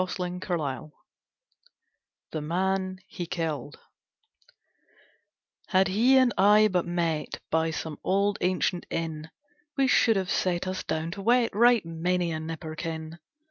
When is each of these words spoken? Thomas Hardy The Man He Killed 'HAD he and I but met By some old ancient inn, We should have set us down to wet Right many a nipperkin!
Thomas 0.01 0.39
Hardy 0.47 0.87
The 2.31 2.41
Man 2.41 2.97
He 3.07 3.27
Killed 3.27 3.79
'HAD 5.67 5.89
he 5.89 6.17
and 6.17 6.33
I 6.39 6.69
but 6.69 6.87
met 6.87 7.39
By 7.51 7.69
some 7.69 7.99
old 8.03 8.39
ancient 8.41 8.87
inn, 8.89 9.29
We 9.77 9.85
should 9.85 10.15
have 10.15 10.31
set 10.31 10.65
us 10.65 10.81
down 10.83 11.11
to 11.11 11.21
wet 11.21 11.53
Right 11.55 11.85
many 11.85 12.31
a 12.33 12.39
nipperkin! 12.39 13.19